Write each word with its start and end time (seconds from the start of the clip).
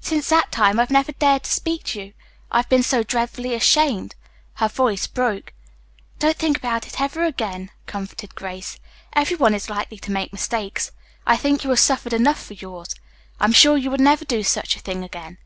Since 0.00 0.30
that 0.30 0.50
time 0.50 0.80
I've 0.80 0.88
never 0.90 1.12
dared 1.12 1.42
to 1.42 1.52
speak 1.52 1.82
to 1.84 2.00
you. 2.00 2.12
I 2.50 2.60
have 2.60 2.70
been 2.70 2.82
so 2.82 3.02
dreadfully 3.02 3.52
ashamed." 3.52 4.14
Her 4.54 4.68
voice 4.68 5.06
broke. 5.06 5.52
"Don't 6.18 6.38
think 6.38 6.56
about 6.56 6.86
it 6.86 6.98
ever 7.02 7.22
again," 7.22 7.68
comforted 7.84 8.34
Grace. 8.34 8.78
"Everyone 9.12 9.52
is 9.52 9.68
likely 9.68 9.98
to 9.98 10.10
make 10.10 10.32
mistakes. 10.32 10.90
I 11.26 11.36
think 11.36 11.64
you 11.64 11.68
have 11.68 11.80
suffered 11.80 12.14
enough 12.14 12.42
for 12.42 12.54
yours. 12.54 12.94
I 13.38 13.44
am 13.44 13.52
sure 13.52 13.76
you 13.76 13.90
would 13.90 14.00
never 14.00 14.24
do 14.24 14.36
any 14.36 14.44
such 14.44 14.74
thing 14.80 15.04
again." 15.04 15.36